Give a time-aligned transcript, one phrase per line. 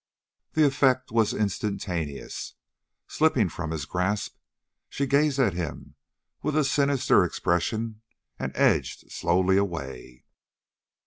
[0.53, 2.55] The effect was instantaneous.
[3.07, 4.35] Slipping from his grasp,
[4.89, 5.93] she gazed at him
[6.41, 8.01] with a sinister expression
[8.39, 10.25] and edged slowly away.